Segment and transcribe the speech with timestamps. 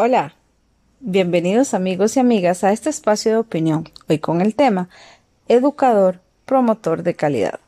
[0.00, 0.36] Hola,
[1.00, 4.88] bienvenidos amigos y amigas a este espacio de opinión, hoy con el tema
[5.48, 7.58] Educador, promotor de calidad.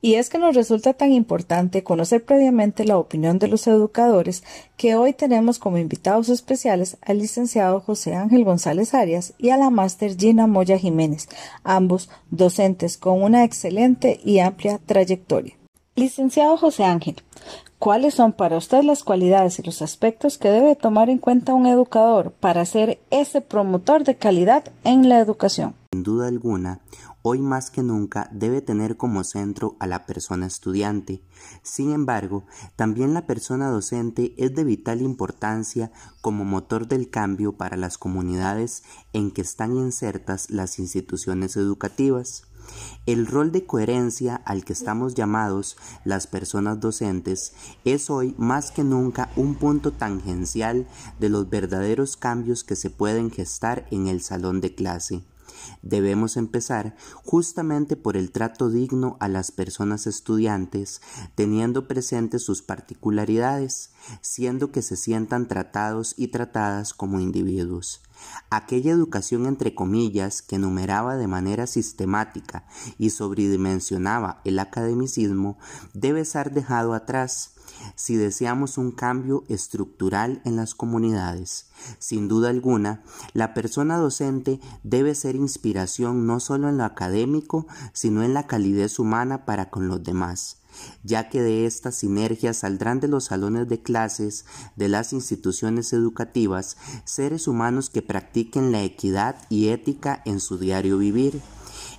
[0.00, 4.42] Y es que nos resulta tan importante conocer previamente la opinión de los educadores
[4.76, 9.70] que hoy tenemos como invitados especiales al licenciado José Ángel González Arias y a la
[9.70, 11.28] máster Gina Moya Jiménez,
[11.62, 15.54] ambos docentes con una excelente y amplia trayectoria.
[15.94, 17.16] Licenciado José Ángel,
[17.82, 21.66] ¿cuáles son para usted las cualidades y los aspectos que debe tomar en cuenta un
[21.66, 25.74] educador para ser ese promotor de calidad en la educación?
[25.90, 26.78] Sin duda alguna,
[27.22, 31.22] hoy más que nunca debe tener como centro a la persona estudiante.
[31.64, 32.44] Sin embargo,
[32.76, 38.84] también la persona docente es de vital importancia como motor del cambio para las comunidades
[39.12, 42.44] en que están insertas las instituciones educativas.
[43.06, 47.52] El rol de coherencia al que estamos llamados las personas docentes
[47.84, 50.86] es hoy más que nunca un punto tangencial
[51.18, 55.22] de los verdaderos cambios que se pueden gestar en el salón de clase.
[55.82, 61.00] Debemos empezar justamente por el trato digno a las personas estudiantes,
[61.34, 68.02] teniendo presentes sus particularidades, siendo que se sientan tratados y tratadas como individuos.
[68.50, 72.66] Aquella educación entre comillas que numeraba de manera sistemática
[72.98, 75.58] y sobredimensionaba el academicismo
[75.94, 77.54] debe ser dejado atrás
[77.94, 81.70] si deseamos un cambio estructural en las comunidades.
[81.98, 88.22] Sin duda alguna, la persona docente debe ser inspiración no solo en lo académico, sino
[88.22, 90.61] en la calidez humana para con los demás
[91.02, 94.44] ya que de estas sinergias saldrán de los salones de clases
[94.76, 100.98] de las instituciones educativas seres humanos que practiquen la equidad y ética en su diario
[100.98, 101.40] vivir.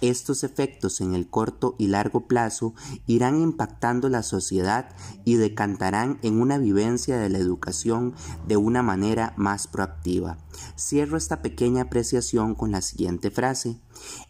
[0.00, 2.74] Estos efectos en el corto y largo plazo
[3.06, 4.88] irán impactando la sociedad
[5.24, 8.14] y decantarán en una vivencia de la educación
[8.46, 10.38] de una manera más proactiva.
[10.78, 13.78] Cierro esta pequeña apreciación con la siguiente frase.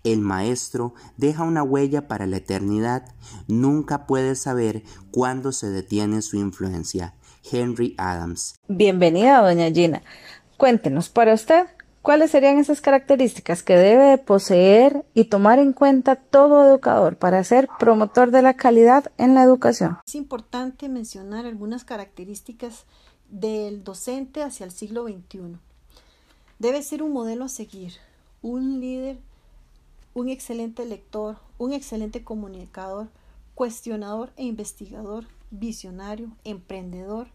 [0.04, 3.14] El maestro deja una huella para la eternidad.
[3.48, 7.14] Nunca puede saber cuándo se detiene su influencia.
[7.50, 8.56] Henry Adams.
[8.68, 10.02] Bienvenida, doña Gina.
[10.56, 11.66] Cuéntenos para usted
[12.06, 17.68] ¿Cuáles serían esas características que debe poseer y tomar en cuenta todo educador para ser
[17.80, 19.98] promotor de la calidad en la educación?
[20.06, 22.84] Es importante mencionar algunas características
[23.28, 25.58] del docente hacia el siglo XXI.
[26.60, 27.94] Debe ser un modelo a seguir,
[28.40, 29.18] un líder,
[30.14, 33.08] un excelente lector, un excelente comunicador,
[33.56, 37.26] cuestionador e investigador, visionario, emprendedor.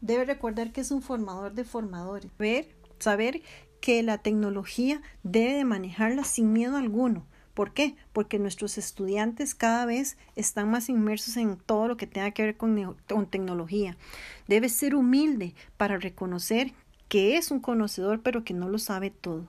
[0.00, 2.30] Debe recordar que es un formador de formadores.
[2.38, 2.68] Ver,
[3.00, 3.42] saber
[3.84, 7.26] que la tecnología debe de manejarla sin miedo alguno.
[7.52, 7.96] ¿Por qué?
[8.14, 12.56] Porque nuestros estudiantes cada vez están más inmersos en todo lo que tenga que ver
[12.56, 13.98] con, con, tecnología.
[14.48, 16.72] Debe ser humilde para reconocer
[17.10, 19.48] que es un conocedor pero que no lo sabe todo.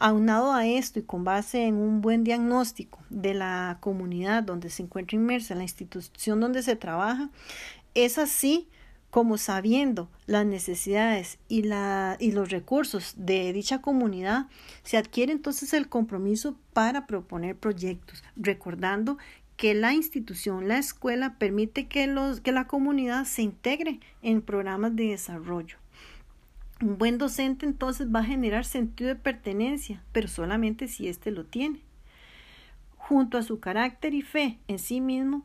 [0.00, 4.82] Aunado a esto y con base en un buen diagnóstico de la comunidad donde se
[4.82, 7.30] encuentra inmersa, la institución donde se trabaja,
[7.94, 8.66] es así
[9.10, 14.46] como sabiendo las necesidades y, la, y los recursos de dicha comunidad,
[14.82, 19.18] se adquiere entonces el compromiso para proponer proyectos, recordando
[19.56, 24.94] que la institución, la escuela, permite que, los, que la comunidad se integre en programas
[24.94, 25.78] de desarrollo.
[26.80, 31.44] Un buen docente entonces va a generar sentido de pertenencia, pero solamente si éste lo
[31.44, 31.80] tiene.
[32.96, 35.44] Junto a su carácter y fe en sí mismo,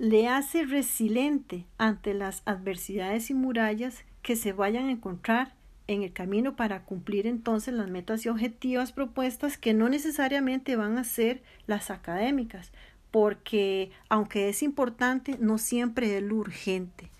[0.00, 5.52] le hace resiliente ante las adversidades y murallas que se vayan a encontrar
[5.88, 10.96] en el camino para cumplir entonces las metas y objetivas propuestas que no necesariamente van
[10.96, 12.72] a ser las académicas,
[13.10, 17.10] porque aunque es importante, no siempre es lo urgente.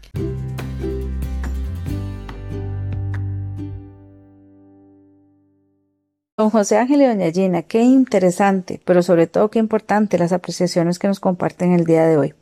[6.39, 10.99] Don José Ángel y Doña Gina, qué interesante, pero sobre todo qué importante las apreciaciones
[10.99, 12.35] que nos comparten el día de hoy.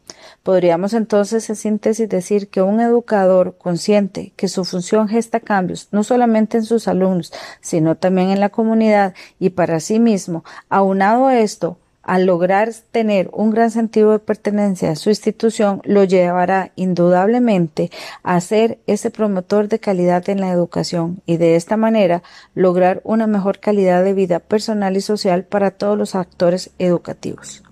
[0.48, 6.02] Podríamos entonces en síntesis decir que un educador consciente que su función gesta cambios no
[6.04, 11.38] solamente en sus alumnos, sino también en la comunidad y para sí mismo, aunado a
[11.38, 17.90] esto, al lograr tener un gran sentido de pertenencia a su institución, lo llevará indudablemente
[18.22, 22.22] a ser ese promotor de calidad en la educación y de esta manera
[22.54, 27.67] lograr una mejor calidad de vida personal y social para todos los actores educativos.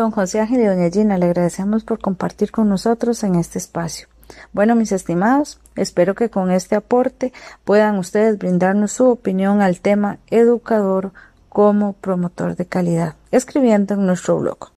[0.00, 4.08] Don José Ángel y Doña Gina, le agradecemos por compartir con nosotros en este espacio.
[4.54, 10.16] Bueno, mis estimados, espero que con este aporte puedan ustedes brindarnos su opinión al tema
[10.30, 11.12] educador,
[11.50, 14.70] como promotor de calidad, escribiendo en nuestro blog.